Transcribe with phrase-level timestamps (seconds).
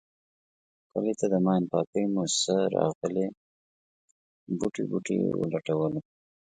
[0.91, 3.25] کلي ته د ماین پاکی موسیسه راغلې
[4.57, 5.99] بوټی بوټی یې و لټولو.